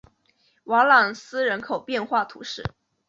[0.63, 2.63] 瓦朗斯人口变化图示